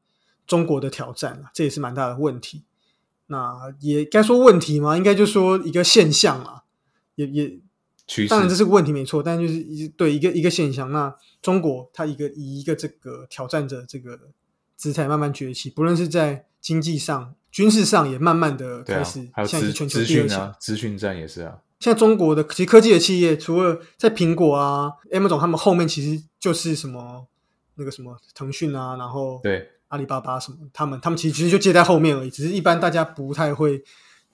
[0.46, 2.64] 中国的挑战了这也是蛮大的问题。
[3.28, 4.96] 那也该说问题吗？
[4.96, 6.64] 应该就说一个现象啊，
[7.16, 7.60] 也也。
[8.30, 10.90] 当然这是个问题没错，但就是一对一个一个现象。
[10.94, 14.18] 那中国它一个以一个这个挑战者这个
[14.78, 19.28] 姿态慢慢崛起，不论是在经济上、军事上，也慢慢的开始。
[19.34, 21.58] 还有资资讯啊，资讯战也是啊。
[21.82, 27.28] 现在中国的其实科技的企业，除了在苹果啊、Amazon 他们后面，其实就是什么
[27.76, 33.84] 那个什么腾讯啊，然后对阿里巴巴什么，他们他们其实其实就接在后面而已，只是一般大家不太会。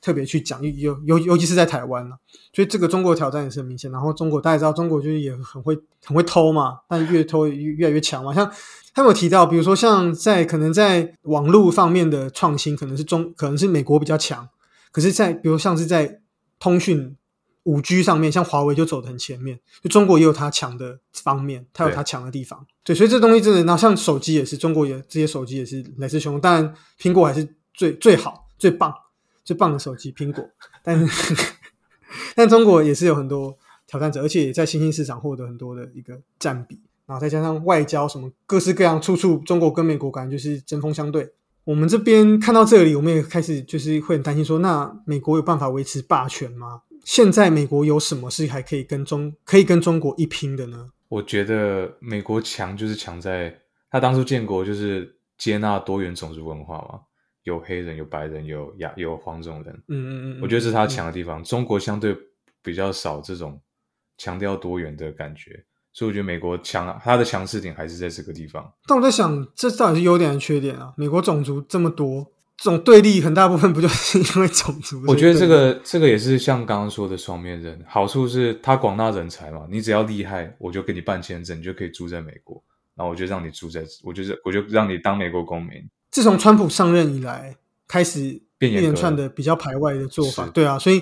[0.03, 2.17] 特别去讲，尤尤尤其是在台湾了，
[2.51, 3.89] 所以这个中国挑战也是很明显。
[3.89, 8.33] 然后中国大家知道，中国就是也很会很会偷嘛，但越偷越越来越强嘛。
[8.33, 8.51] 像
[8.93, 14.49] 他有提到，比如说像在可能在网络方面的创新，可能是中可能是美国比较强，
[14.91, 16.19] 可是，在比如像是在
[16.59, 17.15] 通讯
[17.63, 22.67] 五 G 上面，像华为就走得很前面，就中国也有它强的方面，它有它强的地方。
[22.83, 28.93] 对，所以这东西真的，然后像手机也是，中国也这些手机也是来势汹汹，当然苹果还是最最好最棒。
[29.43, 30.47] 最棒的手机，苹果，
[30.83, 31.53] 但是
[32.35, 41.33] 但中国也是有很多挑战者，而且也在新兴市场获得很多的一个占比，然后再加上外交什么各式各样，处处中国跟美国感觉就是针锋相对。
[41.63, 46.81] 我们这边看到这里，我们也开始就是会很担心，说那美国有办法维持霸权吗？
[47.05, 50.89] 现在美国有什么是还可以跟中可以跟中国一拼的呢？
[51.09, 53.53] 我觉得美国强就是强在
[53.89, 57.01] 他当初建国就是接纳多元种族文化嘛。
[57.43, 59.73] 有黑人，有白人，有亚，有黄种人。
[59.87, 61.43] 嗯嗯嗯，我觉得这是他强的地方。
[61.43, 62.17] 中国相对
[62.61, 63.59] 比较少这种
[64.17, 68.73] 强调多元的感觉，所以我觉得美国强，它的强势点还是在这个地方。
[68.87, 70.93] 但我在想，这到底是优点还是缺点啊？
[70.95, 75.03] 美国种族这么多，这种对立很大部分不就是因为种族？
[75.07, 77.83] 我觉得这个这个也是像刚刚说的双面人。
[77.87, 82.63] 好处是它广纳人才嘛，你只要厉害，我就给你办签证，你就可以住在美国，
[82.95, 85.85] 然后我就让你住在，我就是我就让你当美国公民。
[86.13, 88.21] 自从川普上任以来，开始
[88.59, 91.01] 一连串的比较排外的做法，对啊，所以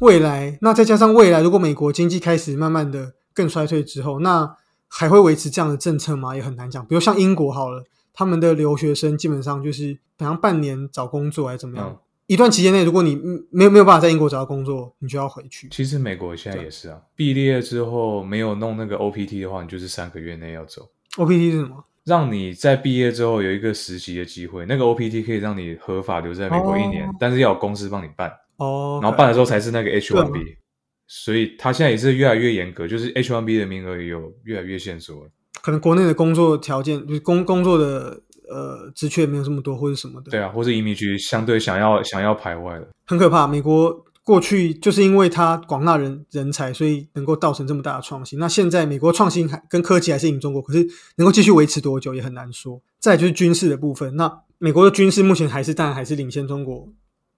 [0.00, 4.56] 未来那再加上未来，如果美国经济开始慢慢的更衰退之后，那
[4.88, 6.34] 还会维持这样的政策吗？
[6.34, 6.84] 也很难讲。
[6.86, 13.16] 比如像英国好了，他们的留学生基本上就是，比方半年找工作还是怎么样，一段期间内，如果你
[13.50, 15.68] 没有没有办法在英国找到工作，你就要回去。
[15.70, 20.90] 其实美国现在也是啊，毕业之后没有弄那个 OPT 的话，你就是三个月内要走。
[21.16, 21.84] OPT 是什么？
[22.04, 28.98] 让你在毕业之后有一个实习的机会，那个 OPT 可以让你合法留在美国一年，但是要有公司帮你办哦。
[29.02, 30.56] 然后办的时候才是那个 H1B，
[31.06, 35.28] 所以他现在也是越来越严格，就是 H1B 的名额有越来越限缩。
[35.60, 40.30] 可能国内的工作条件，就是工工作的呃职缺没有这么多，或者什么的。
[40.30, 43.46] 对啊，或者移民局相对想要想要排外了，很可怕。
[43.46, 44.04] 美国。
[44.24, 48.38] 过去就是因为它广纳人人才，所以能够造成这么大的创新。
[48.38, 52.80] 那现在美国创新还跟科技还是赢中国，可是能够继续维持多久也很难说。
[53.00, 56.88] 再就是军事的部分，那美国的军事目前还是当然还是领先中国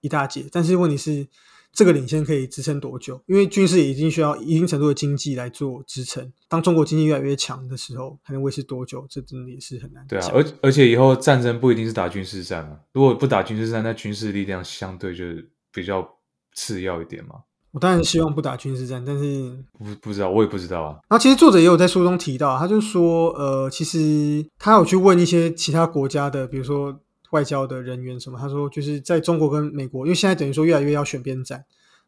[0.01, 1.27] 一大截，但是问题是
[1.73, 3.19] 这个领先可以支撑多久？
[3.25, 6.31] 因为军事也已经需要一定程度的经济来做支撑。
[6.47, 9.07] 当中国经济越来越强的时候，还能维持多久？
[9.09, 16.07] 这真的也是很难对啊，而而且以后战争不一定是打军事战啊，如果不打军事战，那军事力量相对就是比较
[16.55, 17.35] 次要一点嘛。
[17.71, 20.91] 我当然希望不打军事战，但是不不知道，我也不知道啊。
[21.09, 26.97] 然后其实作者也有在书中提到，他就说，呃，其实他有去问一些其他国家的，比如说
[27.31, 31.65] 外交的人员什么，他说就是在中国跟美国，因为现在等于说越来越要选边站，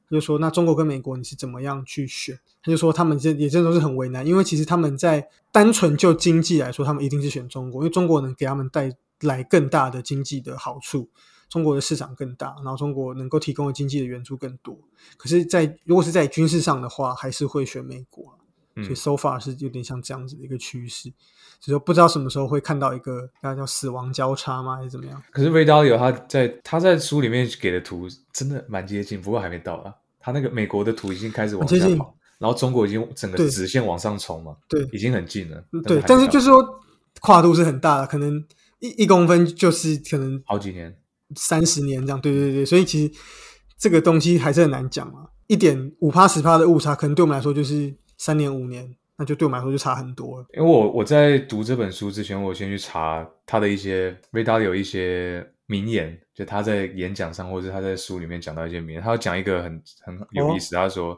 [0.09, 2.39] 他就说那中国跟美国你是怎么样去选？
[2.63, 11.09] 他就说他们这也真的都是很为难，因为其实他们在单纯就经济来说，他们一定是选中国，因为中国能给他们带来更大的经济的好处。
[11.49, 14.77] 中国的市场更大，然后中国能够提供的经济的援助更多。
[15.17, 18.37] 可是在，如果是在军事上的话，还是会选美国。
[18.79, 21.09] 嗯所以 so far 是有点像这样子的一个趋势，
[21.59, 25.19] 只是不知道什么时候会看到一个大家叫死亡交叉吗，还是怎么样？
[25.31, 29.91] 可是 Ray Dalio 他在他在书里面给的图真的蛮接近，不过还没到啊。
[30.19, 35.63] 他那个美国的图已经开始往下跑，然后中国已经整个直线往上冲嘛，对已经很近了。
[35.83, 36.63] 对，但是就是说
[37.19, 38.45] 跨度是很大的，可能
[38.77, 40.95] 一一公分就是可能好几年。
[41.35, 42.19] 三十年这样。
[42.21, 43.13] 对对对，所以其实
[43.77, 45.27] 这个东西还是很难讲嘛。
[45.47, 50.45] 一点五趴十趴的误差，可能对我们来说就是三年五年，那就对我们来说就差很多了。
[50.53, 61.17] 因为我我在读这本书之前，我先去查他的一些 Ray Dalio 一些名言，就他在演讲上或者他在书里面讲到一些名言，他要讲一个很很有意思，他说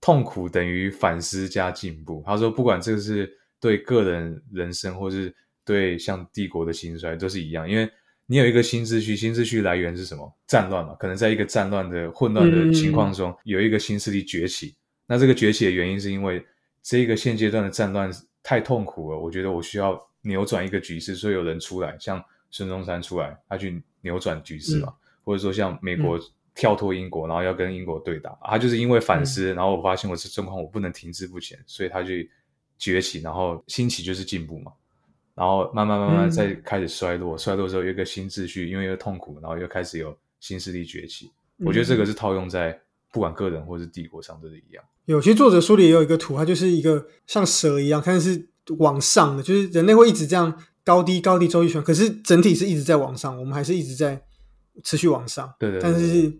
[0.00, 2.22] 痛苦等于反思加进步。
[2.24, 3.28] 他说不管这个是
[3.58, 5.34] 对个人人生，或是
[5.64, 7.90] 对像帝国的兴衰，都是一样，因为
[8.26, 10.32] 你有一个新秩序，新秩序来源是什么？
[10.46, 14.74] 战乱嘛，可能在一个战乱的混乱的情况中，有一个新势力崛起。
[15.06, 16.44] 那这个崛起的原因是因为
[16.82, 18.10] 这个现阶段的战乱
[18.42, 26.18] 太痛苦了，我觉得我需要扭转一个局势，所以有人出来，像孙中山出来，他去扭转局势嘛，或者说像美国
[26.54, 32.28] 跳脱英国，然后要跟英国对打，他就是因为反思，然后我发现我这状况我不能停滞不前，所以他去
[32.76, 34.72] 崛起，然后兴起就是进步嘛。
[35.36, 41.30] 然后慢慢慢慢嗯再开始衰落，衰落之后有一个新秩序，因为又痛苦，然后又开始有新势力崛起。
[41.58, 42.80] 我觉得这个是套用在
[43.12, 44.82] 不管个人或是帝国上都是一样。
[45.04, 54.20] 有，其实作者书里也有一个图，它就是一个像蛇一样，看是往上的，就是人类会一直这样高低高低周期旋，可是整体是一直在往上，我们还是一直在
[54.82, 56.32] 持续往上，对对对但是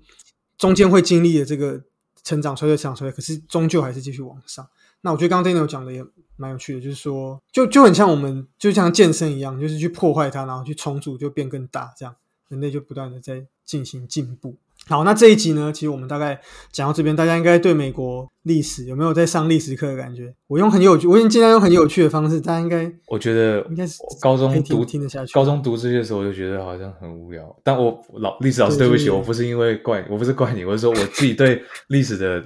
[0.59, 1.81] 中间会经历的这个
[2.25, 4.67] 成长衰退、成长衰退，可是终究还是继续往上。
[5.03, 6.05] 那我觉得刚刚 Daniel 讲的也
[6.37, 12.15] 蛮有趣的，就是说，就就很像我们就像健身一样，就是去破坏它，然后去重组，就变更大，这样
[12.49, 14.57] 人类就不断的在进行进步。
[14.89, 20.33] 好，那这一集呢，其实我们大概讲到这边，大家应该对美国历史有没有在上历史课的感觉？
[20.47, 27.57] 我用很有趣，我已经尽量用很有趣的方式，大家应该我觉得应该是高中读听得下去高中读这些的时候，我就觉得好像很无聊。
[27.65, 32.45] 但我老历史老师，对不起，就是我不是因为怪，我不是怪你，我是说我自己对历史的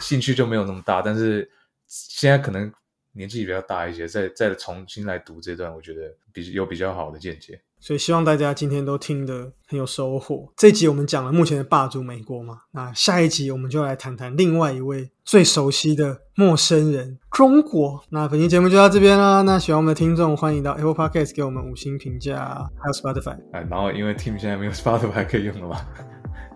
[0.00, 1.02] 兴趣就没有那么大。
[1.02, 1.46] 但是
[1.86, 2.72] 现在可能
[3.14, 7.60] 年纪比较大一些，再再重新来读这段，我觉得比有比较好的见解。
[7.80, 10.50] 所以希望大家今天都听得很有收获。
[10.56, 18.02] 这一集我们讲了目前的霸主美国嘛，那下一集我们就来谈谈另外一位最熟悉的陌生人——中国。
[18.08, 19.42] 那本期节目就到这边啦。
[19.42, 23.36] 那喜欢我们的听众，欢迎到 Apple Podcast 给我们五星评价，还有 Spotify。
[23.52, 25.78] 哎，然后因为 Team 现在没有 Spotify 可以用了嘛，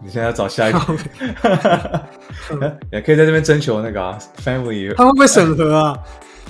[0.03, 0.79] 你现在要找下一个，
[2.91, 5.99] 也可以在这边征求那个、啊、Family 他会不会审核啊？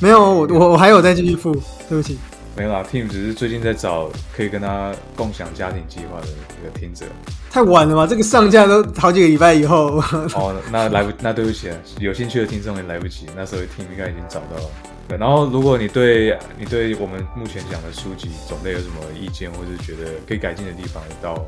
[0.00, 1.52] 没有，我我我还有再继续付，
[1.88, 2.18] 对不起。
[2.56, 7.06] 没有啦，Team 只是最近在找可以跟他共享家庭计划的一个听者。
[7.50, 8.04] 太晚了吧？
[8.04, 10.02] 这个上架都好几个礼拜以后。
[10.34, 11.70] 哦，那来不，那对不起，
[12.00, 14.70] 有兴趣的听众也来不及，那时候 Team 应该已经找到了。
[15.06, 21.46] 对，然后如果你对你对我们目前讲的书籍种类有什么意见，或是觉得可以改进的地方，到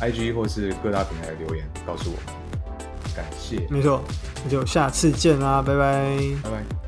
[0.00, 2.40] IG 或是各大平台留言告诉我们。
[3.16, 4.00] 感谢，没错，
[4.44, 6.08] 那就下次见啦，拜拜。
[6.44, 6.81] 拜拜。